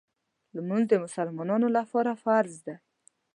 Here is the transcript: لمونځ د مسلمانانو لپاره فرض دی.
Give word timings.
لمونځ 0.55 0.83
د 0.89 0.93
مسلمانانو 1.05 1.67
لپاره 1.77 2.11
فرض 2.23 2.53
دی. 2.65 2.75